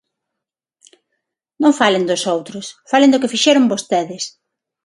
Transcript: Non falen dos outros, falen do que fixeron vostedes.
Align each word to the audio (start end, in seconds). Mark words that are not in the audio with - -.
Non 1.61 1.77
falen 1.79 2.07
dos 2.09 2.23
outros, 2.35 2.65
falen 2.91 3.11
do 3.11 3.21
que 3.21 3.31
fixeron 3.33 3.71
vostedes. 3.73 4.23